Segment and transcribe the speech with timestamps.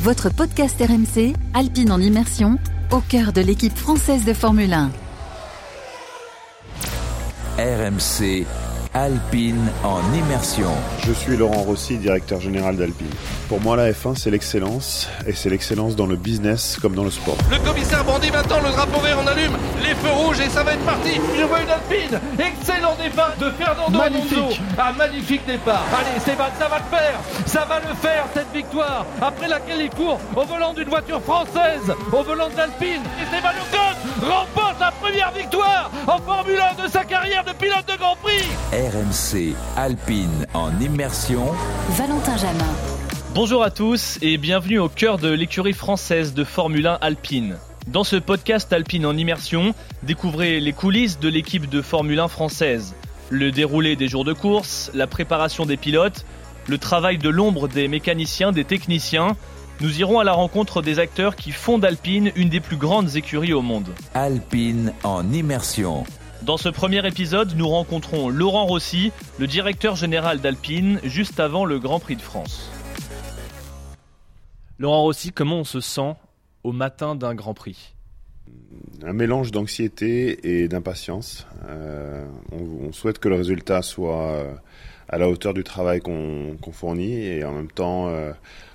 [0.00, 2.58] votre podcast RMC, Alpine en immersion,
[2.90, 4.90] au cœur de l'équipe française de Formule 1.
[7.58, 8.46] RMC
[8.92, 10.70] Alpine en immersion.
[11.06, 13.06] Je suis Laurent Rossi, directeur général d'Alpine.
[13.48, 17.10] Pour moi, la F1, c'est l'excellence, et c'est l'excellence dans le business comme dans le
[17.10, 17.36] sport.
[17.50, 20.72] Le commissaire bandit maintenant, le drapeau vert, on allume les feux rouges et ça va
[20.72, 21.20] être parti.
[21.38, 24.38] Je vois une Alpine, excellent départ de Fernando magnifique.
[24.38, 24.56] Alonso.
[24.78, 25.84] Un magnifique départ.
[25.96, 29.06] Allez, Stéphane, ça va le faire, ça va le faire cette victoire.
[29.22, 33.02] Après laquelle il court au volant d'une voiture française, au volant de l'Alpine.
[33.22, 33.89] Et Stéphane Ocon
[34.20, 38.44] remporte la première victoire en Formule 1 de sa carrière de pilote de Grand Prix.
[38.72, 41.46] RMC Alpine en immersion.
[41.90, 42.74] Valentin Jamin.
[43.34, 47.56] Bonjour à tous et bienvenue au cœur de l'écurie française de Formule 1 Alpine.
[47.86, 52.94] Dans ce podcast Alpine en immersion, découvrez les coulisses de l'équipe de Formule 1 française,
[53.30, 56.26] le déroulé des jours de course, la préparation des pilotes,
[56.66, 59.36] le travail de l'ombre des mécaniciens, des techniciens.
[59.80, 63.54] Nous irons à la rencontre des acteurs qui font d'Alpine une des plus grandes écuries
[63.54, 63.88] au monde.
[64.12, 66.04] Alpine en immersion.
[66.42, 71.78] Dans ce premier épisode, nous rencontrons Laurent Rossi, le directeur général d'Alpine, juste avant le
[71.78, 72.70] Grand Prix de France.
[74.78, 76.14] Laurent Rossi, comment on se sent
[76.62, 77.94] au matin d'un Grand Prix?
[79.02, 81.46] Un mélange d'anxiété et d'impatience.
[81.66, 84.44] Euh, on, on, souhaite que le résultat soit
[85.10, 88.32] à la hauteur du travail qu'on qu fournit et en même temps, euh,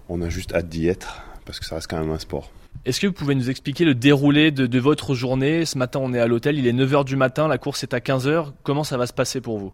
[0.09, 2.51] on a juste hâte d'y être parce que ça reste quand même un sport.
[2.85, 5.65] Est-ce que vous pouvez nous expliquer le déroulé de, de votre journée?
[5.65, 7.99] Ce matin, on est à l'hôtel, il est 9h du matin, la course est à
[7.99, 8.53] 15h.
[8.63, 9.73] Comment ça va se passer pour vous?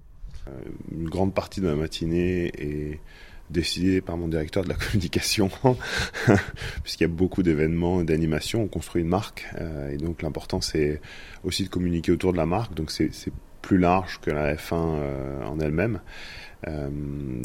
[0.91, 2.99] Une grande partie de ma matinée est
[3.49, 5.49] décidée par mon directeur de la communication,
[6.83, 8.63] puisqu'il y a beaucoup d'événements et d'animations.
[8.63, 11.01] On construit une marque, euh, et donc l'important, c'est
[11.43, 12.73] aussi de communiquer autour de la marque.
[12.73, 13.11] Donc c'est
[13.61, 15.99] plus large que la F1 euh, en elle-même.
[16.67, 16.89] Euh,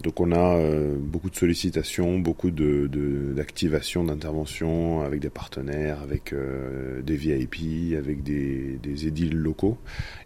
[0.03, 6.33] donc on a euh, beaucoup de sollicitations, beaucoup d'activations, de, d'interventions avec des partenaires, avec
[6.33, 9.79] euh, des VIP, avec des, des, édiles locaux.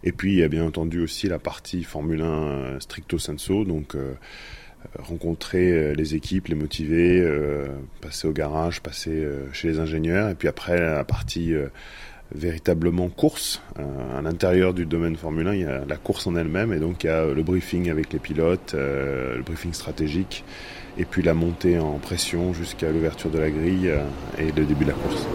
[0.03, 3.95] Et puis il y a bien entendu aussi la partie Formule 1 stricto sensu, donc
[4.97, 7.25] rencontrer les équipes, les motiver,
[8.01, 11.53] passer au garage, passer chez les ingénieurs, et puis après la partie
[12.33, 13.61] véritablement course.
[13.79, 16.79] Euh, à l'intérieur du domaine Formule 1, il y a la course en elle-même et
[16.79, 20.43] donc il y a le briefing avec les pilotes, euh, le briefing stratégique
[20.97, 24.03] et puis la montée en pression jusqu'à l'ouverture de la grille euh,
[24.37, 25.25] et le début de la course.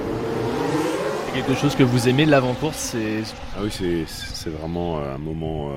[1.33, 3.23] Quelque chose que vous aimez, l'avant-course, c'est...
[3.57, 5.77] Ah oui, c'est vraiment un moment euh,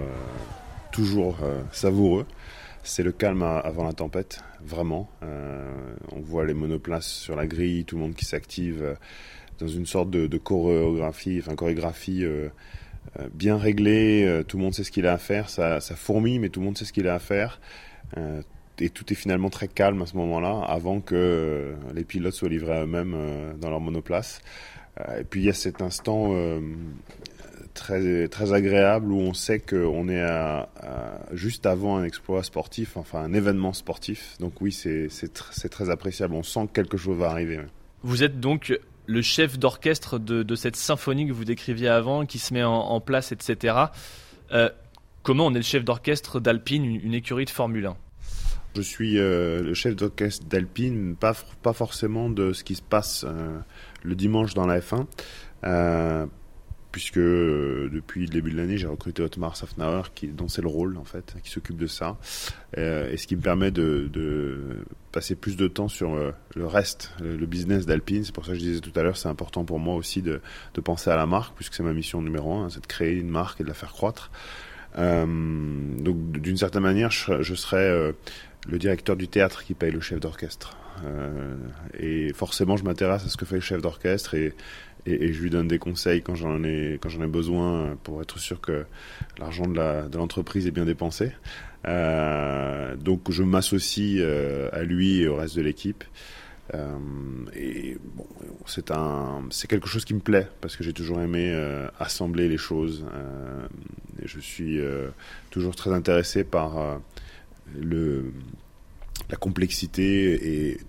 [0.91, 2.25] toujours euh, savoureux.
[2.83, 5.09] C'est le calme avant la tempête, vraiment.
[5.21, 8.95] on voit les monoplaces sur la grille, tout le monde qui s'active
[9.59, 12.49] dans une sorte de, chorégraphie, enfin chorégraphie euh,
[13.19, 14.25] euh, bien réglée.
[14.25, 15.49] Euh, tout le monde sait ce qu'il a à faire.
[15.49, 17.59] Ça, ça fourmille, mais tout le monde sait ce qu'il a à faire.
[18.79, 22.77] Et tout est finalement très calme à ce moment-là, avant que les pilotes soient livrés
[22.77, 23.15] à eux-mêmes
[23.59, 24.41] dans leur monoplace.
[25.19, 26.33] et puis il y a cet instant
[27.75, 30.25] très, très agréable où on sait qu'on est
[31.33, 34.37] juste avant un exploit sportif, enfin un événement sportif.
[34.39, 36.33] Donc oui, c'est tr très appréciable.
[36.33, 37.59] On sent que quelque chose va arriver.
[38.01, 42.53] Vous êtes donc le chef d'orchestre de, cette symphonie que vous décriviez avant, qui se
[42.53, 43.75] met en, place, etc.
[44.51, 44.69] Euh,
[45.23, 47.97] comment on est le chef d'orchestre d'Alpine, une, une, écurie de Formule 1
[48.75, 51.33] Je suis euh, le chef d'orchestre d'Alpine, pas,
[51.63, 53.57] pas forcément de ce qui se passe euh,
[54.03, 55.07] le dimanche dans la F1
[56.91, 60.67] puisque euh, depuis le début de l'année, j'ai recruté Otmar Safnauer, qui dont c'est le
[60.67, 62.17] rôle en fait, qui s'occupe de ça,
[62.77, 64.77] euh, et ce qui me permet de, de
[65.11, 68.23] passer plus de temps sur euh, le reste, le, business d'Alpine.
[68.23, 70.41] C'est pour ça que je disais tout à l'heure, c'est important pour moi aussi de,
[70.73, 73.29] de, penser à la marque, puisque c'est ma mission numéro un, c'est de créer une
[73.29, 74.31] marque et de la faire croître.
[74.97, 78.13] Euh, donc d'une certaine manière, je, je serais
[78.67, 80.75] le directeur du théâtre qui paye le chef d'orchestre.
[81.05, 81.55] Euh,
[81.97, 84.53] et forcément, je m'intéresse à ce que fait le chef d'orchestre et,
[85.09, 88.39] et, je lui donne des conseils quand j'en ai, quand j'en ai besoin pour être
[88.39, 88.85] sûr que
[89.37, 91.31] l'argent de l'entreprise est bien dépensé.
[91.87, 96.03] Euh, donc, je m'associe euh, à lui et au reste de l'équipe.
[96.75, 96.97] Euh,
[97.55, 98.27] et bon,
[98.67, 101.51] c'est un, c'est quelque chose qui me plaît parce que j'ai toujours aimé
[101.99, 103.05] assembler les choses.
[104.21, 104.79] Et je suis
[105.49, 106.99] toujours très intéressé par
[107.75, 108.31] le
[109.29, 110.79] la complexité et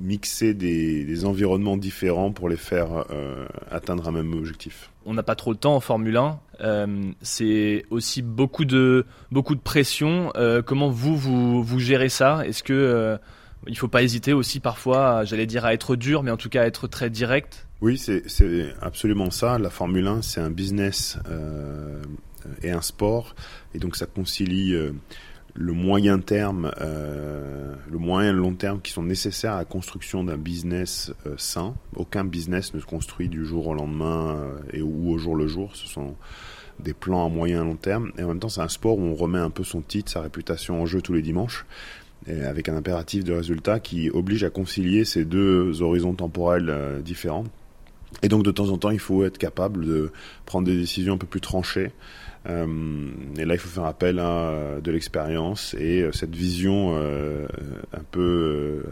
[0.00, 4.90] mixer des, des, environnements différents pour les faire euh, atteindre un même objectif.
[5.06, 6.40] On n'a pas trop le temps en Formule 1.
[6.60, 10.32] Euh, c'est aussi beaucoup de, beaucoup de pression.
[10.36, 12.44] Euh, comment vous, vous, vous gérez ça?
[12.46, 13.18] Est-ce que
[13.66, 16.62] il faut pas hésiter aussi parfois, j'allais dire, à être dur, mais en tout cas
[16.62, 17.66] à être très direct?
[17.80, 18.22] Oui, c'est
[18.80, 19.58] absolument ça.
[19.58, 21.18] La Formule 1, c'est un business
[22.62, 23.34] et un sport.
[23.74, 24.74] Et donc ça concilie
[25.60, 29.64] le moyen terme, euh, le moyen et le long terme qui sont nécessaires à la
[29.64, 31.74] construction d'un business euh, sain.
[31.96, 35.48] Aucun business ne se construit du jour au lendemain euh, et ou au jour le
[35.48, 35.74] jour.
[35.74, 36.14] Ce sont
[36.78, 38.12] des plans à moyen et long terme.
[38.18, 40.20] Et en même temps, c'est un sport où on remet un peu son titre, sa
[40.20, 41.66] réputation en jeu tous les dimanches,
[42.28, 47.44] avec un impératif de résultat qui oblige à concilier ces deux horizons temporels différents.
[48.22, 50.12] Et donc, de temps en temps, il faut être capable de
[50.46, 51.92] prendre des décisions un peu plus tranchées.
[52.48, 52.66] Euh,
[53.36, 58.02] et là, il faut faire appel à euh, de l'expérience et euh, cette vision un
[58.10, 58.84] peu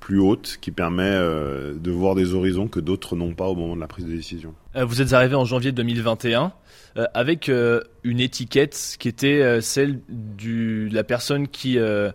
[0.00, 3.80] plus haute qui permet de voir des horizons que d'autres n'ont pas au moment de
[3.80, 4.54] la prise de décision.
[4.74, 6.52] Vous êtes arrivé en janvier 2021
[6.96, 7.50] euh, avec
[8.02, 12.12] une étiquette qui était celle de la personne qui ne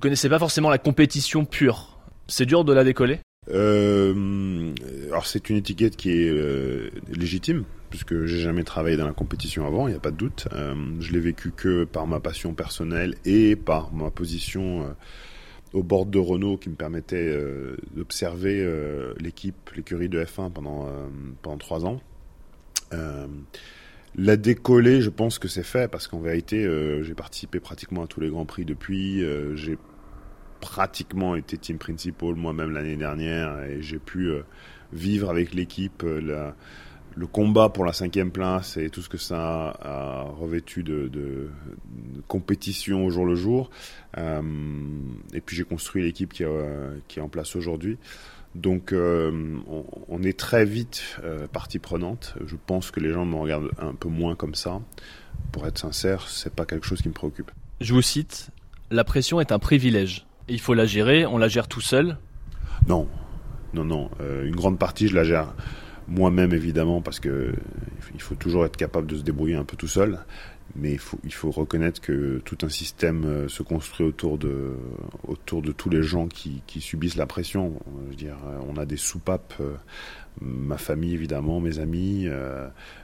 [0.00, 1.98] connaissait pas forcément la compétition pure.
[2.28, 3.20] C'est dur de la décoller?
[3.50, 4.74] Euh,
[5.06, 9.64] alors c'est une étiquette qui est euh, légitime puisque j'ai jamais travaillé dans la compétition
[9.66, 10.48] avant, il n'y a pas de doute.
[10.52, 14.88] Euh, je l'ai vécu que par ma passion personnelle et par ma position euh,
[15.72, 17.38] au bord de Renault qui me permettait
[17.94, 18.66] d'observer
[19.18, 20.88] l'équipe, l'écurie de F1 pendant
[21.42, 22.00] pendant trois ans.
[24.14, 26.66] La décoller, je pense que c'est fait parce qu'en vérité,
[27.02, 29.22] j'ai participé pratiquement à tous les grands prix depuis.
[30.60, 34.42] Pratiquement été team principal moi-même l'année dernière et j'ai pu euh,
[34.92, 36.50] vivre avec l'équipe euh,
[37.14, 41.50] le combat pour la cinquième place et tout ce que ça a, revêtu de,
[42.28, 43.70] compétition au jour le jour.
[44.18, 44.42] Euh,
[45.32, 47.96] et puis j'ai construit l'équipe qui, est, en place aujourd'hui.
[48.54, 51.18] Donc on, est très vite
[51.54, 52.34] partie prenante.
[52.44, 54.82] Je pense que les gens me regardent un peu moins comme ça.
[55.52, 57.50] Pour être sincère, c'est pas quelque chose qui me préoccupe.
[57.80, 58.50] Je vous cite,
[58.90, 60.25] la pression est un privilège.
[60.48, 62.18] Il faut la gérer, on la gère tout seul?
[62.88, 63.08] Non,
[63.74, 64.10] non, non.
[64.20, 65.54] Euh, une grande partie, je la gère
[66.06, 67.52] moi-même évidemment parce que
[68.14, 70.20] il faut toujours être capable de se débrouiller un peu tout seul.
[70.74, 74.74] Mais il faut, reconnaître que tout un système euh, se construit autour de,
[75.46, 77.80] tous les gens qui, subissent la pression.
[78.10, 79.54] Je dire, euh, on a des soupapes,
[80.40, 82.28] ma famille évidemment, mes amis,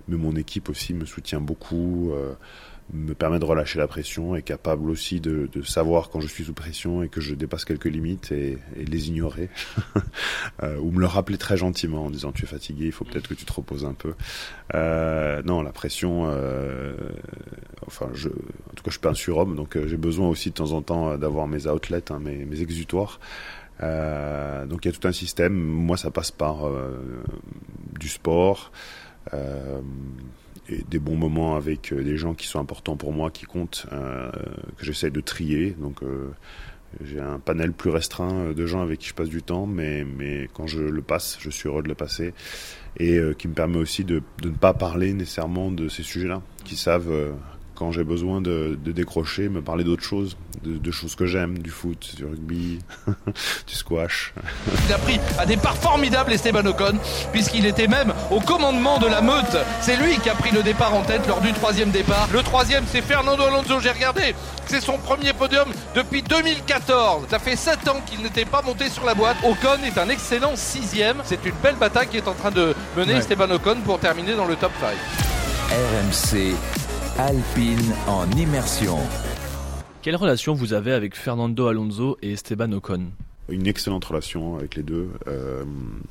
[0.07, 2.13] mais mon équipe aussi me soutient beaucoup.
[2.93, 6.45] Me permet de relâcher la pression, est capable aussi de, de savoir quand je suis
[6.45, 9.49] sous pression et que je dépasse quelques limites et, et les ignorer.
[10.63, 13.29] Euh, ou me le rappeler très gentiment en disant tu es fatigué, il faut peut-être
[13.29, 14.15] que tu te reposes un peu.
[14.75, 16.95] Euh, non, la pression, euh,
[17.87, 20.51] enfin, je, en tout cas, je suis pas un surhomme, donc euh, j'ai besoin aussi
[20.51, 23.21] de temps en temps euh, d'avoir mes outlets, hein, mes, mes exutoires.
[23.81, 25.55] Donc il y a tout un système.
[25.55, 26.71] Moi, ça passe par
[27.99, 28.71] du sport.
[29.35, 29.81] Euh,
[30.69, 33.87] et des bons moments avec euh, des gens qui sont importants pour moi, qui comptent,
[33.93, 34.31] euh,
[34.77, 35.71] que j'essaie de trier.
[35.73, 36.01] Donc
[37.03, 40.49] j'ai un panel plus restreint de gens avec qui je passe du temps, mais, mais
[40.53, 42.33] quand je le passe, je suis heureux de le passer.
[42.99, 47.35] Et qui me permet aussi de, ne pas parler nécessairement de ces sujets-là, qui savent
[47.83, 51.59] quand j'ai besoin de, de décrocher, me parler d'autres choses, de, de choses que j'aime,
[51.59, 52.79] du foot, du rugby,
[53.67, 54.33] du squash.
[54.87, 56.97] Il a pris un départ formidable Esteban Ocon,
[57.33, 59.57] puisqu'il était même au commandement de la meute.
[59.81, 62.29] C'est lui qui a pris le départ en tête lors du troisième départ.
[62.33, 64.37] Le troisième, c'est Fernando Alonso, j'ai regardé.
[64.67, 67.25] C'est son premier podium depuis 2014.
[67.29, 69.39] Ça fait 7 ans qu'il n'était pas monté sur la boîte.
[69.43, 71.17] Ocon est un excellent sixième.
[71.25, 73.19] C'est une belle bataille qui est en train de mener Ouais.
[73.19, 74.91] Esteban Ocon pour terminer dans le top 5.
[75.73, 76.55] RMC
[77.19, 78.97] Alpine en immersion.
[80.01, 83.09] Quelle relation vous avez avec Fernando Alonso et Esteban Ocon?
[83.51, 85.11] Une excellente relation avec les deux.
[85.27, 85.63] Euh,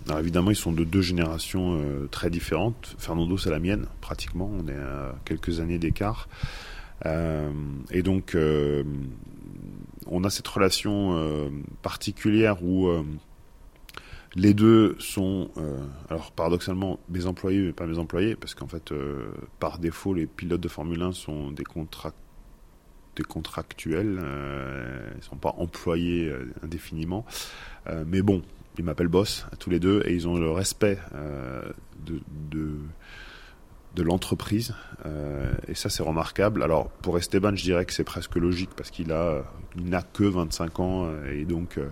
[0.08, 2.96] alors évidemment, ils sont de deux générations euh, très différentes.
[3.00, 4.52] Fernando, c'est la mienne, pratiquement.
[4.54, 6.30] On est à quelques années d'écart.
[7.08, 7.50] Euh,
[7.90, 8.84] et donc, euh,
[10.06, 11.50] on a cette relation euh,
[11.82, 13.04] particulière où euh,
[14.36, 15.78] les deux sont, euh,
[16.10, 20.26] alors paradoxalement, mes employés, mais pas mes employés, parce qu'en fait, euh, par défaut, les
[20.26, 21.64] pilotes de Formule 1 sont des
[23.24, 26.34] contractuels, euh, ils sont pas employés
[26.64, 27.26] indéfiniment,
[28.06, 28.42] mais bon,
[28.78, 30.98] ils m'appellent boss tous les deux et ils ont le respect
[32.06, 32.78] de, de
[33.96, 34.74] de l'entreprise
[35.06, 36.64] euh, et ça c'est remarquable.
[36.64, 39.44] Alors pour Esteban, je dirais que c'est presque logique parce qu'il a
[39.78, 41.88] il n'a que 25 ans euh, et donc euh,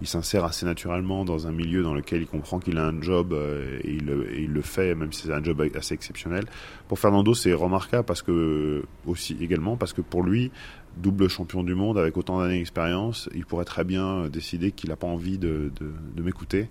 [0.00, 3.32] il s'insère assez naturellement dans un milieu dans lequel il comprend qu'il a un job
[3.32, 6.44] euh, et, il, le- et il le fait même si c'est un job assez exceptionnel.
[6.86, 10.50] Pour Fernando, c'est remarquable parce que aussi également parce que pour lui,
[10.98, 14.96] double champion du monde avec autant d'années d'expérience, il pourrait très bien décider qu'il n'a
[14.96, 16.68] pas envie de, de, de m'écouter.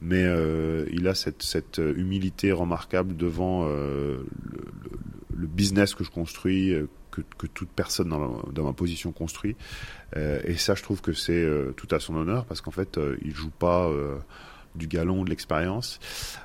[0.00, 4.18] Mais euh, il a cette, cette humilité remarquable devant euh,
[5.34, 9.12] le, business que je construis, euh, que, que toute personne dans ma, dans ma position
[9.12, 9.56] construit.
[10.16, 12.98] Euh, et ça, je trouve que c'est euh, tout à son honneur parce qu'en fait,
[12.98, 14.18] euh, il joue pas euh,
[14.74, 15.98] du galon, de l'expérience.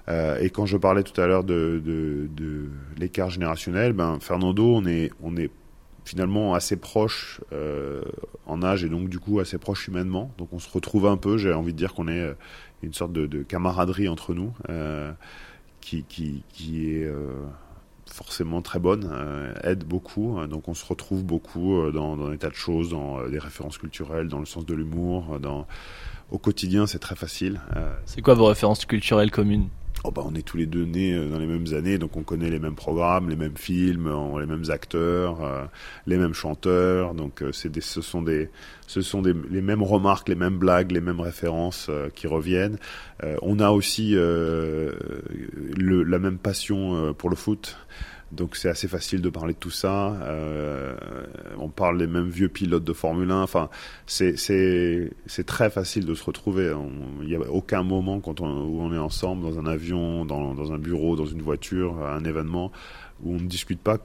[0.10, 4.86] Euh, et quand je parlais tout à l'heure de, de, l'écart générationnel, ben Fernando, on
[4.86, 5.52] est, on est
[6.06, 7.40] finalement assez proches
[8.46, 10.32] en âge et donc du coup assez proches humainement.
[10.38, 12.36] Donc on se retrouve un peu, j'ai envie de dire qu'on est
[12.84, 14.54] une sorte de, de camaraderie entre nous
[15.82, 17.12] qui, qui, qui, est
[18.12, 19.12] forcément très bonne,
[19.64, 20.40] aide beaucoup.
[20.48, 24.28] donc on se retrouve beaucoup dans, dans, des tas de choses, dans des références culturelles,
[24.28, 25.68] dans le sens de l'humour, dans
[26.32, 27.60] au quotidien, c'est très facile.
[28.06, 29.68] C'est quoi vos références culturelles communes?
[30.06, 32.24] Oh bah on est tous les deux nés euh, dans les mêmes années, donc on
[32.24, 35.64] connaît les mêmes programmes, les mêmes films, les mêmes acteurs, euh,
[36.08, 37.14] les mêmes chanteurs.
[37.14, 38.50] Donc euh, c'est des, ce sont des,
[38.86, 42.78] ce sont des, les mêmes remarques, les mêmes blagues, les mêmes références qui reviennent.
[43.42, 44.94] on a aussi le,
[46.04, 47.78] la même passion pour le foot.
[48.34, 50.14] Donc c'est assez facile de parler de tout ça.
[50.24, 50.96] Euh,
[51.60, 53.42] on parle des mêmes vieux pilotes de Formule 1.
[53.42, 53.70] Enfin,
[54.08, 54.36] c'est
[55.46, 56.74] très facile de se retrouver.
[57.22, 60.54] Il n'y a aucun moment quand on, où on est ensemble dans un avion, dans,
[60.54, 62.72] dans un bureau, dans une voiture, à un événement
[63.24, 64.00] où on ne discute pas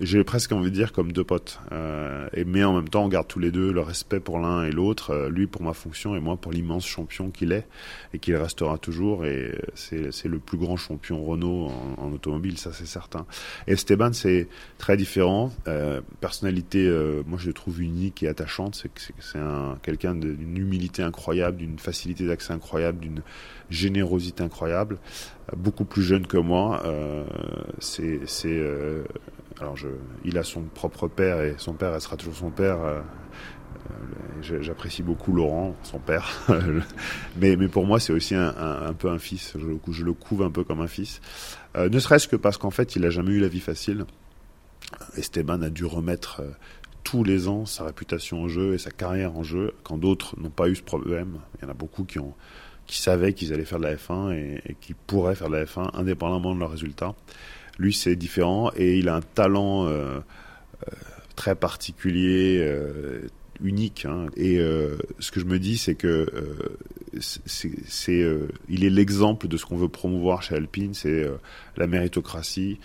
[0.00, 1.60] j'ai presque envie de dire comme deux potes.
[1.72, 4.64] Euh, et, mais en même temps, on garde tous les deux le respect pour l'un
[4.64, 7.66] et l'autre, euh, lui pour ma fonction et moi pour l'immense champion qu'il est
[8.12, 9.24] et qu'il restera toujours.
[9.24, 13.26] Et c'est le plus grand champion Renault en, automobile, ça c'est certain.
[13.66, 14.48] Esteban, c'est
[14.78, 15.52] très différent.
[15.68, 18.74] Euh, personnalité, euh, moi je le trouve unique et attachante.
[18.74, 19.38] C'est c'est
[19.82, 23.22] quelqu'un d'une humilité incroyable, d'une facilité d'accès incroyable, d'une
[23.70, 24.98] générosité incroyable.
[25.56, 26.82] beaucoup plus jeune que moi.
[26.84, 27.24] Euh,
[27.78, 28.20] c'est
[29.60, 29.88] alors, je,
[30.24, 32.80] il a son propre père et son père restera toujours son père.
[32.80, 33.00] Euh,
[34.50, 36.28] euh, j'apprécie beaucoup Laurent, son père,
[37.36, 39.54] mais, mais pour moi c'est aussi un, peu un fils.
[39.56, 41.20] Je, le couve un peu comme un fils,
[41.76, 44.04] euh, ne serait-ce que parce qu'en fait il a jamais eu la vie facile.
[45.16, 46.42] Esteban a dû remettre
[47.04, 50.50] tous les ans sa réputation en jeu et sa carrière en jeu, quand d'autres n'ont
[50.50, 51.38] pas eu ce problème.
[51.58, 52.34] Il y en a beaucoup qui ont
[52.86, 55.64] qui savaient qu'ils allaient faire de la F1 et, et qui pourraient faire de la
[55.64, 57.14] F1 indépendamment de leurs résultats.
[57.78, 60.92] Lui, c'est différent et il a un talent euh, euh,
[61.34, 63.28] très particulier, euh,
[63.62, 64.06] unique.
[64.06, 64.26] Hein.
[64.36, 64.58] Et
[65.18, 66.26] ce que je me dis, c'est que
[67.18, 71.26] c'est, il est l'exemple de ce qu'on veut promouvoir chez Alpine, c'est
[71.78, 72.78] la méritocratie,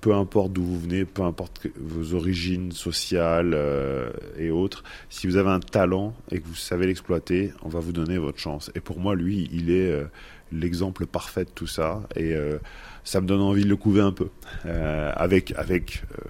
[0.00, 3.56] peu importe d'où vous venez, peu importe vos origines sociales
[4.36, 7.92] et autres, si vous avez un talent et que vous savez l'exploiter, on va vous
[7.92, 8.72] donner votre chance.
[8.74, 9.96] Et pour moi, lui, il est
[10.50, 12.02] l'exemple parfait de tout ça.
[12.16, 12.34] Et
[13.06, 14.28] ça me donne envie de le couver un peu,
[14.66, 16.24] euh, avec avec euh,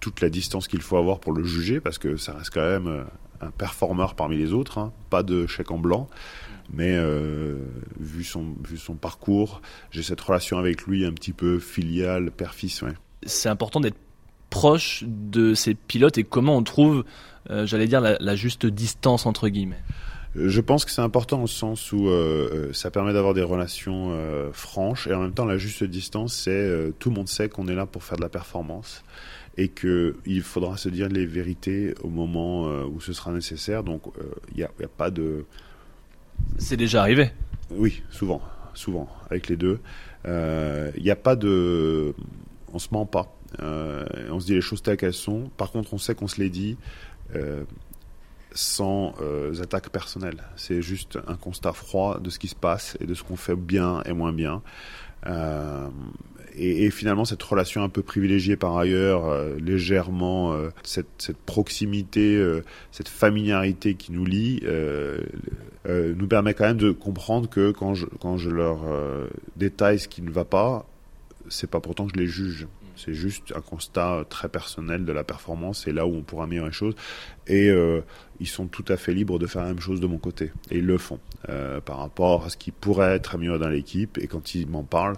[0.00, 2.88] toute la distance qu'il faut avoir pour le juger, parce que ça reste quand même
[2.88, 3.04] euh,
[3.42, 6.08] un performeur parmi les autres, hein, pas de chèque en blanc.
[6.72, 6.96] Mais
[8.00, 9.60] vu son vu son parcours,
[9.90, 12.82] j'ai cette relation avec lui un petit peu filiale, père-fils.
[13.26, 13.98] C'est important d'être
[14.48, 17.04] proche de ces pilotes et comment on trouve,
[17.50, 19.82] j'allais dire, la juste distance entre guillemets.
[20.34, 24.12] Je pense que c'est important au sens où euh, euh, ça permet d'avoir des relations
[24.12, 27.68] euh, franches et en même temps la juste distance, c'est tout le monde sait qu'on
[27.68, 29.04] est là pour faire de la performance
[29.58, 33.84] et que il faudra se dire les vérités au moment où ce sera nécessaire.
[33.84, 34.04] Donc
[34.52, 35.44] il n'y a, a, pas de.
[36.56, 37.30] C'est déjà arrivé.
[37.70, 38.40] Oui, souvent,
[38.72, 39.80] souvent avec les deux.
[40.24, 42.14] Il n'y a pas de.
[42.72, 43.36] On se ment pas.
[43.60, 45.50] on se dit les choses telles qu'elles sont.
[45.58, 46.78] Par contre, on sait qu'on se les dit
[48.54, 50.42] sans euh, attaques personnelles.
[50.56, 53.56] C'est juste un constat froid de ce qui se passe et de ce qu'on fait
[53.56, 54.62] bien et moins bien.
[55.26, 55.88] Euh,
[56.54, 62.42] et, finalement, cette relation un peu privilégiée par ailleurs, euh, légèrement, euh, cette, cette, proximité,
[62.90, 64.62] cette familiarité qui nous lie,
[65.86, 68.80] nous permet quand même de comprendre que quand je, quand je leur
[69.56, 70.86] détaille ce qui ne va pas,
[71.48, 72.66] c'est pas pourtant que je les juge.
[72.96, 76.68] C'est juste un constat très personnel de la performance et là où on pourra améliorer
[76.68, 76.94] les choses.
[77.46, 78.02] Et euh,
[78.40, 80.52] ils sont tout à fait libres de faire la même chose de mon côté.
[80.70, 81.18] Et ils le font
[81.48, 84.18] euh, par rapport à ce qui pourrait être amélioré dans l'équipe.
[84.18, 85.16] Et quand ils m'en parlent,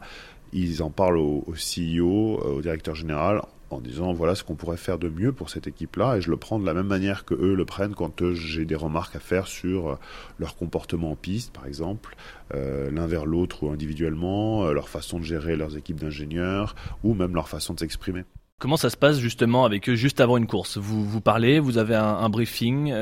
[0.52, 3.42] ils en parlent au, CEO, euh, au directeur général,
[3.74, 6.36] en disant voilà ce qu'on pourrait faire de mieux pour cette équipe-là et je le
[6.36, 9.20] prends de la même manière que eux le prennent quand euh, j'ai des remarques à
[9.20, 9.94] faire sur euh,
[10.38, 12.16] leur comportement en piste par exemple,
[12.54, 17.34] euh, l'un vers l'autre ou individuellement, leur façon de gérer leurs équipes d'ingénieurs ou même
[17.34, 18.24] leur façon de s'exprimer.
[18.60, 20.78] Comment ça se passe justement avec eux juste avant une course?
[20.78, 22.94] Vous vous parlez, vous avez un, un briefing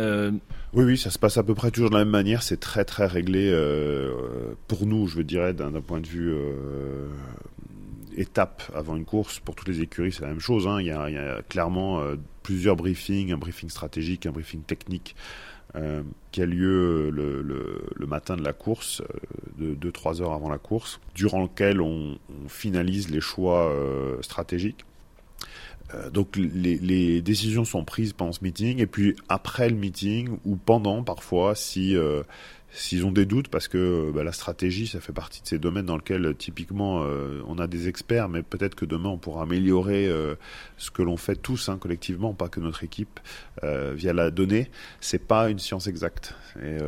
[0.72, 2.42] Oui, oui, ça se passe à peu près toujours de la même manière.
[2.42, 3.54] C'est très très réglé
[4.66, 6.34] pour nous, je veux dire, d'un point de vue
[8.16, 9.40] étape avant une course.
[9.40, 10.66] Pour toutes les écuries, c'est la même chose.
[10.66, 10.80] Hein.
[10.80, 15.14] Il, y a, clairement euh, plusieurs briefings, un briefing stratégique, un briefing technique
[15.74, 16.02] euh,
[16.32, 20.58] qui a lieu le, le, matin de la course, euh, de 2-3 heures avant la
[20.58, 24.84] course, durant lequel on, finalise les choix euh, stratégiques.
[25.94, 30.56] Euh, donc les, décisions sont prises pendant ce meeting et puis après le meeting ou
[30.56, 31.96] pendant parfois si
[32.72, 35.86] s'ils ont des doutes, parce que bah, la stratégie, ça fait partie de ces domaines
[35.86, 37.04] dans lesquels typiquement
[37.46, 40.10] on a des experts, mais peut-être que demain on pourra améliorer
[40.78, 43.20] ce que l'on fait tous hein, collectivement, pas que notre équipe,
[43.62, 44.70] via la donnée.
[45.00, 46.34] C'est pas une science exacte.
[46.62, 46.78] Et,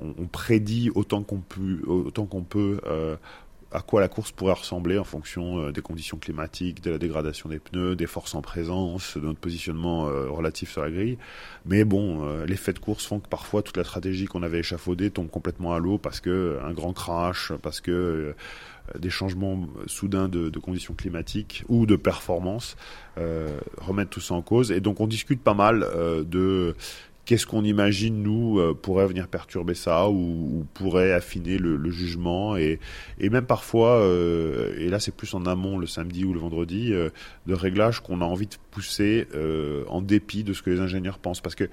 [0.00, 2.80] on, on, prédit autant qu'on peut, autant qu'on peut
[3.72, 7.48] à quoi la course pourrait ressembler en fonction euh, des conditions climatiques, de la dégradation
[7.48, 11.18] des pneus, des forces en présence, de notre positionnement euh, relatif sur la grille.
[11.64, 14.60] Mais bon, euh, les faits de course font que parfois toute la stratégie qu'on avait
[14.60, 18.34] échafaudée tombe complètement à l'eau parce que un grand crash, parce que
[18.98, 22.76] des changements soudains de, de, conditions climatiques ou de performance
[23.76, 24.72] remettent tout ça en cause.
[24.72, 25.86] Et donc on discute pas mal
[26.26, 26.74] de
[27.24, 32.78] qu'est-ce qu'on imagine nous euh, pourrait venir perturber ça ou, pourrait affiner le, jugement et,
[33.20, 37.10] même parfois euh, et là c'est plus en amont le samedi ou le vendredi euh,
[37.46, 39.26] de réglages qu'on a envie de pousser
[39.88, 41.40] en dépit de ce que les ingénieurs pensent.
[41.40, 41.68] Parce que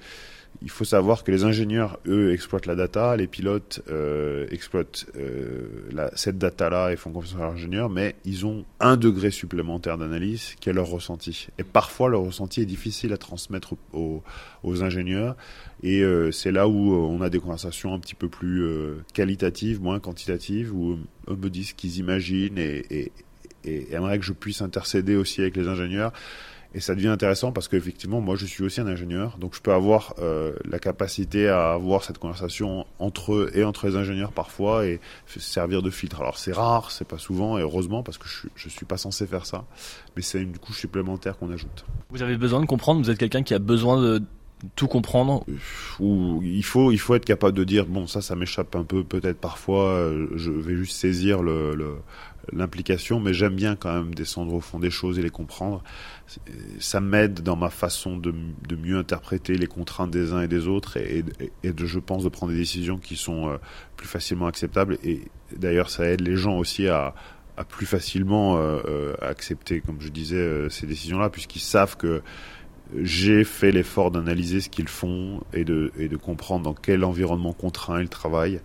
[0.62, 5.68] il faut savoir que les ingénieurs, eux, exploitent la data, les pilotes euh, exploitent euh,
[5.90, 10.54] la, cette data-là et font confiance à l'ingénieur, mais ils ont un degré supplémentaire d'analyse
[10.60, 11.48] qui est leur ressenti.
[11.58, 14.22] Et parfois, leur ressenti est difficile à transmettre aux,
[14.62, 15.34] aux ingénieurs,
[15.82, 18.62] et euh, c'est là où on a des conversations un petit peu plus
[19.14, 20.98] qualitatives, moins quantitatives, où
[21.28, 23.12] eux me disent qu'ils imaginent et, et,
[23.64, 26.12] et aimeraient que je puisse intercéder aussi avec les ingénieurs
[26.74, 29.72] et ça devient intéressant parce qu'effectivement, moi, je suis aussi un ingénieur, donc je peux
[29.72, 34.86] avoir euh, la capacité à avoir cette conversation entre eux et entre les ingénieurs parfois
[34.86, 36.20] et servir de filtre.
[36.20, 39.26] Alors c'est rare, c'est pas souvent, et heureusement parce que je, je suis pas censé
[39.26, 39.64] faire ça,
[40.16, 41.84] mais c'est une couche supplémentaire qu'on ajoute.
[42.10, 43.02] Vous avez besoin de comprendre.
[43.02, 44.22] Vous êtes quelqu'un qui a besoin de
[44.76, 45.44] tout comprendre?
[46.00, 49.04] Ou il faut il faut être capable de dire bon ça ça m'échappe un peu
[49.04, 51.94] peut-être parfois euh, je vais juste saisir le, le
[52.52, 55.82] l'implication, mais j'aime bien quand même descendre au fond des choses et les comprendre.
[56.78, 58.32] Ça m'aide dans ma façon de,
[58.76, 62.52] mieux interpréter les contraintes des uns et des autres et, de, je pense, de prendre
[62.52, 63.56] des décisions qui sont euh,
[63.96, 64.98] plus facilement acceptables.
[65.04, 65.22] Et
[65.56, 67.14] d'ailleurs, ça aide les gens aussi à,
[67.68, 72.22] plus facilement euh, euh accepter, comme je disais, ces décisions-là, puisqu'ils savent que
[72.96, 78.08] j'ai fait l'effort d'analyser ce qu'ils font et de comprendre dans quel environnement contraint ils
[78.08, 78.60] travaillent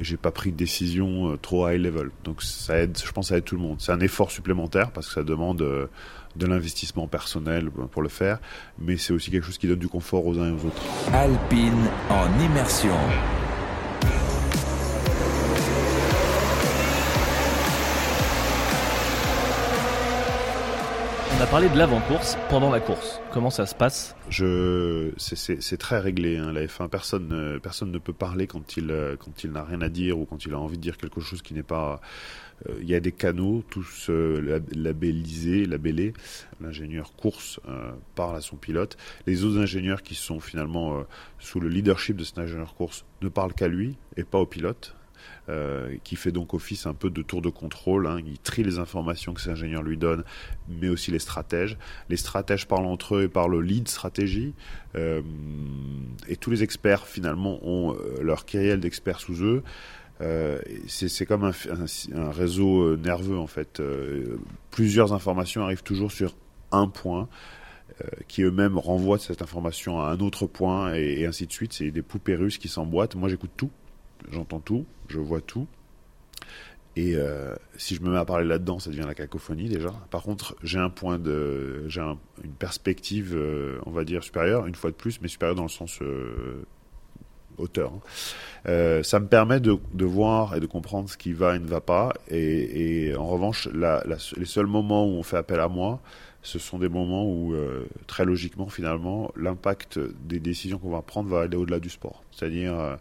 [0.00, 2.10] j'ai pas pris de décision euh, trop high level.
[2.24, 3.76] Donc ça aide, je pense, ça aide tout le monde.
[3.80, 5.86] C'est un effort supplémentaire parce que ça demande euh,
[6.36, 8.38] de l'investissement personnel pour le faire,
[8.78, 10.82] mais c'est aussi quelque chose qui donne du confort aux uns et aux autres.
[11.12, 12.94] Alpine en immersion.
[21.50, 23.22] Parlé de l'avant-course pendant la course.
[23.32, 24.14] Comment ça se passe?
[24.28, 26.36] Je, c'est très réglé.
[26.36, 29.88] Hein, la F1, personne, personne ne peut parler quand il, quand il n'a rien à
[29.88, 32.02] dire ou quand il a envie de dire quelque chose qui n'est pas.
[32.68, 36.12] Euh, il y a des canaux, tous euh, labellisés, labellés.
[36.60, 38.98] L'ingénieur course euh, parle à son pilote.
[39.26, 41.02] Les autres ingénieurs qui sont finalement
[41.38, 44.97] sous le leadership de cet ingénieur course ne parlent qu'à lui et pas au pilote.
[45.48, 48.06] Euh, qui fait donc office un peu de tour de contrôle.
[48.06, 48.20] Hein.
[48.26, 50.24] Il trie les informations que ces ingénieurs lui donnent,
[50.68, 51.78] mais aussi les stratèges.
[52.10, 54.52] Les stratèges parlent entre eux et parlent au lead stratégie.
[54.94, 55.22] Euh,
[56.28, 59.62] et tous les experts, finalement, ont euh, leur kyrielle d'experts sous eux.
[60.86, 63.80] C'est comme un, réseau nerveux, en fait.
[64.70, 66.34] plusieurs informations arrivent toujours sur
[66.72, 67.28] un point
[68.26, 71.72] qui eux-mêmes renvoient cette information à un autre point et ainsi de suite.
[71.72, 73.14] C'est des poupées russes qui s'emboîtent.
[73.14, 73.70] Moi, j'écoute tout
[74.30, 75.66] j'entends tout, je vois tout.
[76.98, 79.92] Et euh, si je me mets à parler là-dedans, ça devient la cacophonie déjà.
[80.10, 84.74] Par contre, j'ai un point de, j'ai une perspective, euh, on va dire supérieure, une
[84.74, 86.64] fois de plus, mais supérieure dans le sens euh,
[87.56, 87.92] hauteur.
[88.66, 89.02] Hein.
[89.04, 92.12] ça me permet de, voir et de comprendre ce qui va et ne va pas.
[92.32, 96.00] Et, en revanche, les seuls moments où on fait appel à moi,
[96.42, 97.54] ce sont des moments où,
[98.08, 102.24] très logiquement, finalement, l'impact des décisions qu'on va prendre va aller au-delà du sport.
[102.32, 102.98] C'est-à-dire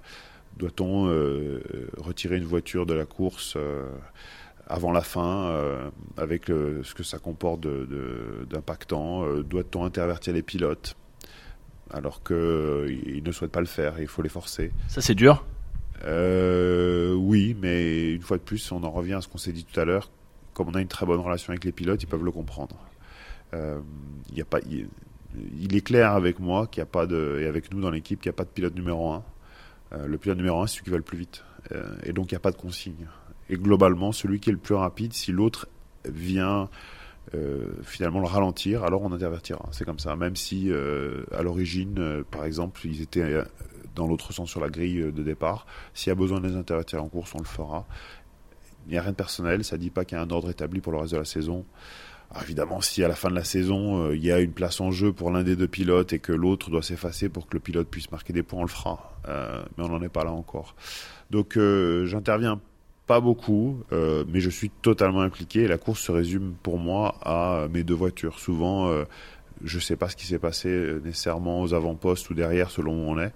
[0.58, 3.90] doit-on euh, euh, retirer une voiture de la course euh,
[4.68, 7.66] avant la fin, avec ce que ça comporte
[8.50, 10.98] d'impactant Doit-on intervertir les pilotes
[11.90, 14.74] alors qu'ils ne souhaitent pas le faire il faut les forcer?
[14.90, 15.46] Ça, c'est dur?
[16.04, 19.80] Oui, mais une fois de plus, on en revient à ce qu'on s'est dit tout
[19.80, 20.12] à l'heure.
[20.54, 22.76] Comme on a une très bonne relation avec les pilotes, ils peuvent le comprendre.
[23.54, 28.36] Il est clair avec moi qu'il a pas et avec nous dans l'équipe qu'il n'y
[28.36, 29.24] a pas de pilote numéro 1
[29.92, 31.44] le pilote numéro 1, c'est celui qui va le plus vite.
[31.72, 33.08] Euh, et donc, il n'y a pas de consigne.
[33.50, 35.68] Et globalement, celui qui est le plus rapide, si l'autre
[36.06, 36.70] vient
[37.34, 39.68] euh, finalement le ralentir, alors on intervertira.
[39.72, 40.16] C'est comme ça.
[40.16, 40.72] Même si
[41.32, 43.42] à l'origine, par exemple, ils étaient
[43.96, 47.04] dans l'autre sens sur la grille de départ, s'il y a besoin de les intervertir
[47.04, 47.88] en course, on le fera.
[48.88, 50.50] Il n'y a rien de personnel, ça ne dit pas qu'il y a un ordre
[50.50, 51.66] établi pour le reste de la saison.
[52.42, 55.14] Évidemment, si à la fin de la saison, il y a une place en jeu
[55.14, 58.12] pour l'un des deux pilotes et que l'autre doit s'effacer pour que le pilote puisse
[58.12, 59.14] marquer des points, on le fera.
[59.26, 60.76] mais on n'en est pas là encore.
[61.32, 61.58] Donc
[62.06, 62.60] j'interviens
[63.06, 65.68] pas beaucoup, mais je suis totalement impliqué.
[65.68, 68.40] La course se résume pour moi à mes deux voitures.
[68.40, 69.06] Souvent,
[69.64, 73.12] je sais pas ce qui s'est passé euh, nécessairement aux avant-postes ou derrière selon où
[73.12, 73.34] on est.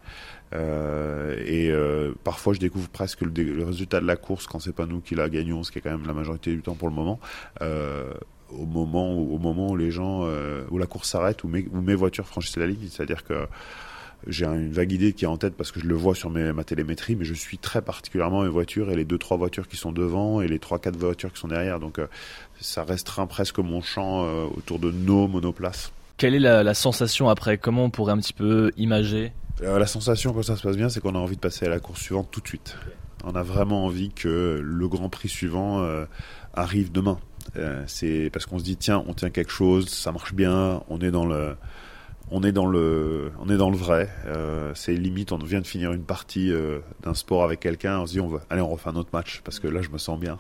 [0.54, 4.86] Euh, et euh, parfois je découvre presque le, résultat de la course quand c'est pas
[4.86, 6.96] nous qui la gagnons, ce qui est quand même la majorité du temps pour le
[6.96, 7.20] moment.
[8.58, 10.28] Au moment où, au moment où les gens
[10.70, 13.48] où la course s'arrête mes, où mes voitures franchissent la ligne, c'est-à-dire que
[14.28, 16.54] j'ai une vague idée qui est en tête parce que je le vois sur mes,
[16.54, 19.78] ma télémétrie, mais je suis très particulièrement mes voitures et les deux trois voitures qui
[19.78, 21.80] sont devant et les trois quatre voitures qui sont derrière.
[21.80, 22.00] Donc
[22.60, 24.22] ça restreint presque mon champ
[24.56, 25.92] autour de nos monoplaces.
[26.22, 27.58] Quelle est la, sensation après?
[27.58, 29.34] Comment on pourrait un petit peu imager?
[29.64, 31.70] Euh, La sensation quand ça se passe bien, c'est qu'on a envie de passer à
[31.70, 32.78] la course suivante tout de suite.
[33.24, 36.06] On a vraiment envie que le Grand Prix suivant euh,
[36.54, 37.18] arrive demain.
[37.58, 41.00] Euh, c'est parce qu'on se dit tiens, on tient quelque chose, ça marche bien, on
[41.00, 41.56] est dans le,
[42.30, 44.10] on est dans le, on est dans le vrai.
[44.74, 46.52] c'est limite, on vient de finir une partie
[47.04, 49.42] d'un sport avec quelqu'un, on se dit on va, allez, on refait un autre match
[49.44, 50.40] parce que là, je me sens bien.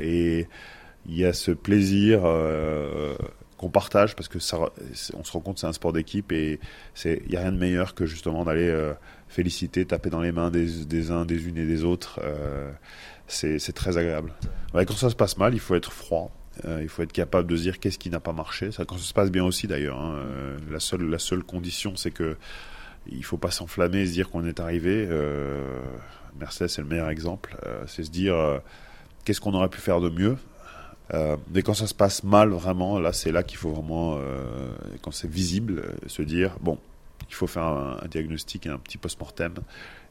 [0.00, 0.48] et
[1.06, 2.22] il y a ce plaisir
[3.56, 6.58] qu'on partage parce que on se rend compte c'est un sport d'équipe et
[7.04, 8.92] il n'y a rien de meilleur que justement d'aller euh,
[9.28, 12.20] féliciter, taper dans les mains des, uns, des unes et des autres.
[12.22, 12.70] Euh,
[13.26, 14.32] c'est très agréable.
[14.72, 16.30] quand ça se passe mal, il faut être froid.
[16.64, 18.70] Euh, il faut être capable de se dire qu'est-ce qui n'a pas marché.
[18.70, 20.00] Ça, quand ça se passe bien aussi d'ailleurs.
[20.00, 20.24] Hein,
[20.70, 22.36] la, seule, la seule condition, c'est que
[23.06, 25.08] il faut pas s'enflammer et se dire qu'on est arrivé.
[26.38, 27.56] Mercedes, c'est le meilleur exemple.
[27.86, 28.60] c'est se dire
[29.24, 30.36] qu'est-ce qu'on aurait pu faire de mieux
[31.12, 34.74] euh, mais quand ça se passe mal, vraiment, là, c'est là qu'il faut vraiment, euh,
[35.02, 36.78] quand c'est visible, euh, se dire bon,
[37.28, 39.54] il faut faire un, diagnostic et un petit post-mortem.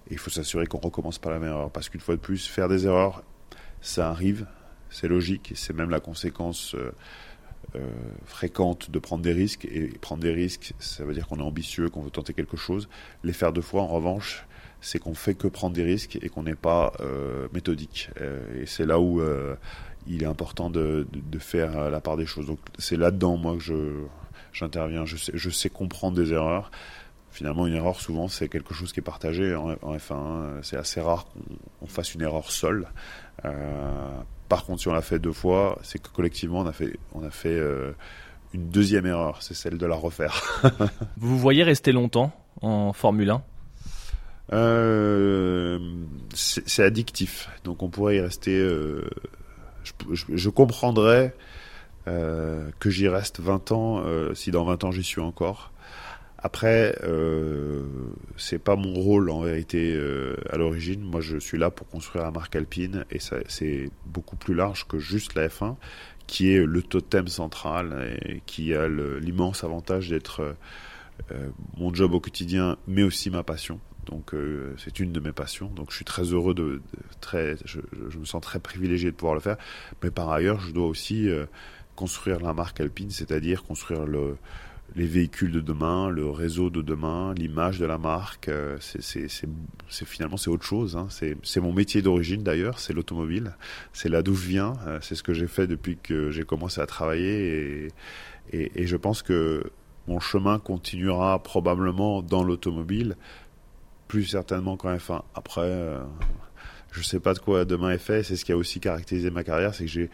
[0.09, 1.69] Et il faut s'assurer qu'on recommence pas la même erreur.
[1.71, 3.23] Parce qu'une fois de plus, faire des erreurs,
[3.81, 4.45] ça arrive,
[4.89, 6.75] c'est logique, c'est même la conséquence
[8.25, 9.65] fréquente de prendre des risques.
[9.65, 12.89] Et prendre des risques, ça veut dire qu'on est ambitieux, qu'on veut tenter quelque chose.
[13.23, 14.45] Les faire deux fois, en revanche,
[14.81, 16.93] c'est qu'on fait que prendre des risques et qu'on n'est pas
[17.53, 18.09] méthodique.
[18.55, 19.21] et c'est là où
[20.07, 21.07] il est important de,
[21.39, 22.47] faire la part des choses.
[22.47, 24.03] Donc c'est là-dedans, moi, que je,
[24.51, 25.05] j'interviens.
[25.05, 26.71] Je sais, je sais comprendre des erreurs.
[27.33, 30.61] Finalement, une erreur, souvent, c'est quelque chose qui est partagé en, F1.
[30.61, 31.25] C'est assez rare
[31.79, 32.87] qu'on fasse une erreur seule.
[33.43, 34.11] Euh,
[34.49, 37.23] par contre, si on l'a fait deux fois, c'est que collectivement, on a fait, on
[37.23, 37.91] a fait euh,
[38.53, 39.41] une deuxième erreur.
[39.41, 40.61] C'est celle de la refaire.
[41.17, 43.43] vous voyez rester longtemps en Formule 1
[44.51, 45.79] euh,
[46.35, 48.51] c'est addictif, donc on pourrait y rester
[50.11, 51.33] je, comprendrais
[52.07, 54.03] euh, que j'y reste 20 ans
[54.35, 55.72] si dans 20 ans j'y suis encore.
[56.43, 57.83] Après, euh,
[58.37, 61.01] c'est pas mon rôle en vérité euh, à l'origine.
[61.01, 64.99] Moi, je suis là pour construire la marque alpine et c'est beaucoup plus large que
[64.99, 65.75] juste la F1,
[66.27, 70.55] qui est le totem central et qui a l'immense avantage d'être
[71.77, 73.79] mon job au quotidien, mais aussi ma passion.
[74.05, 75.67] Donc euh, c'est une de mes passions.
[75.67, 76.81] Donc je suis très heureux de,
[77.21, 77.79] très, je,
[78.17, 79.57] me sens très privilégié de pouvoir le faire.
[80.03, 81.45] Mais par ailleurs, je dois aussi euh,
[81.95, 84.37] construire la marque Alpine, c'est-à-dire construire le,
[84.95, 88.47] les véhicules de demain, le réseau de demain, l'image de la marque.
[88.47, 90.95] Euh, c'est finalement c'est autre chose.
[90.95, 91.07] Hein.
[91.09, 93.55] C'est mon métier d'origine d'ailleurs, c'est l'automobile.
[93.91, 94.73] C'est là d'où je viens.
[95.01, 97.87] c'est ce que j'ai fait depuis que j'ai commencé à travailler
[98.51, 99.63] et, je pense que
[100.07, 103.15] mon chemin continuera probablement dans l'automobile
[104.07, 105.23] plus certainement quand F1.
[105.33, 106.03] Après, euh,
[106.91, 108.21] je sais pas de quoi demain est fait.
[108.21, 110.09] C'est ce qui a aussi caractérisé ma carrière, c'est que j'ai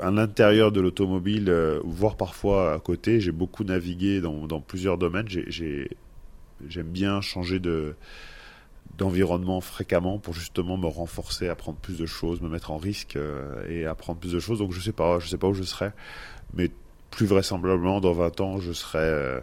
[0.00, 5.26] à l'intérieur de l'automobile, euh, voire parfois à côté, j'ai beaucoup navigué dans, plusieurs domaines.
[5.28, 7.94] J'aime bien changer de
[8.96, 13.68] d'environnement fréquemment pour justement me renforcer, apprendre plus de choses, me mettre en risque euh,
[13.68, 14.60] et apprendre plus de choses.
[14.60, 15.90] Donc je sais pas, je sais pas où je serai,
[16.54, 16.70] mais
[17.10, 19.42] plus vraisemblablement dans 20 ans, je serai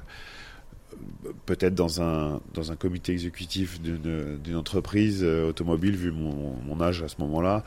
[1.45, 2.39] peut-être dans un,
[2.77, 7.63] comité exécutif d'une entreprise euh, automobile, vu mon, âge à ce moment-là,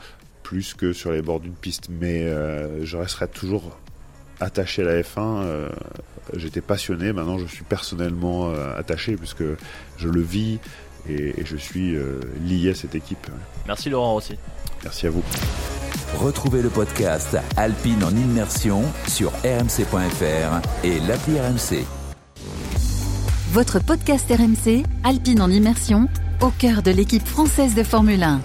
[0.47, 1.89] plus que sur les bords d'une piste.
[1.89, 3.77] Mais euh, je resterai toujours
[4.39, 5.17] attaché à la F1.
[5.17, 5.69] Euh,
[6.35, 9.43] j'étais passionné, maintenant je suis personnellement attaché puisque
[9.97, 10.59] je le vis
[11.09, 11.97] et, et je suis
[12.41, 13.27] lié à cette équipe.
[13.65, 14.35] Merci Laurent aussi.
[14.83, 15.23] Merci à vous.
[16.15, 21.85] Retrouvez le podcast Alpine en immersion sur rmc.fr et l'appli RMC
[23.57, 26.07] votre podcast RMC, Alpine en immersion,
[26.41, 28.41] au cœur de l'équipe française de Formule 1.